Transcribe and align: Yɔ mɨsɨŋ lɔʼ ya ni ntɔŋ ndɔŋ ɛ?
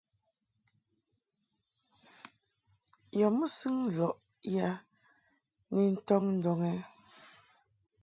Yɔ 3.19 3.27
mɨsɨŋ 3.37 3.75
lɔʼ 3.97 4.15
ya 4.53 4.67
ni 5.73 5.83
ntɔŋ 5.95 6.23
ndɔŋ 6.37 6.59
ɛ? 6.71 6.73